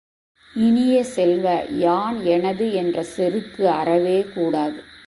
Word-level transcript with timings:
இனிய 0.55 1.03
செல்வ, 1.03 1.45
யான் 1.77 2.17
எனது 2.25 2.73
என்ற 2.73 3.03
செருக்கு 3.03 3.69
அறவே 3.69 4.25
கூடாது! 4.35 4.79